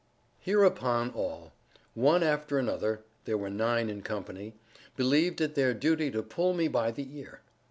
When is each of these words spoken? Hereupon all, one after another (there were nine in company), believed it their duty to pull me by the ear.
Hereupon 0.39 1.11
all, 1.11 1.53
one 1.93 2.23
after 2.23 2.57
another 2.57 3.03
(there 3.25 3.37
were 3.37 3.51
nine 3.51 3.87
in 3.87 4.01
company), 4.01 4.55
believed 4.97 5.39
it 5.41 5.53
their 5.53 5.75
duty 5.75 6.09
to 6.09 6.23
pull 6.23 6.55
me 6.55 6.67
by 6.67 6.89
the 6.89 7.15
ear. 7.19 7.41